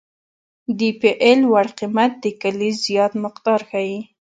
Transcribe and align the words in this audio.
د 0.77 0.79
پی 0.99 1.09
ای 1.23 1.33
لوړ 1.43 1.65
قیمت 1.79 2.11
د 2.19 2.25
کلې 2.41 2.69
زیات 2.83 3.13
مقدار 3.23 3.61
ښیي 3.69 3.99